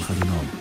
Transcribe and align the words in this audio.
가득 0.00 0.24
가득 0.24 0.26
나옵니다. 0.26 0.59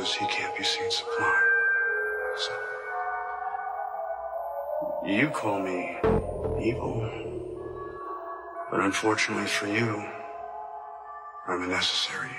Forces 0.00 0.16
he 0.16 0.26
can't 0.26 0.56
be 0.56 0.64
seen 0.64 0.90
supplying. 0.90 1.50
So, 2.36 2.52
you 5.06 5.28
call 5.28 5.60
me 5.60 5.98
evil, 6.62 7.08
but 8.70 8.80
unfortunately 8.80 9.46
for 9.46 9.66
you, 9.66 10.04
I'm 11.46 11.62
a 11.62 11.66
necessary 11.66 12.30